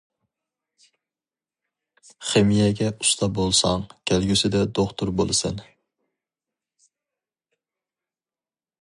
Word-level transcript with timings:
خىمىيەگە 2.31 2.89
ئۇستا 3.05 3.29
بولساڭ 3.37 3.85
كەلگۈسىدە 4.13 4.65
دوختۇر 4.81 5.15
بولىسەن. 5.21 5.65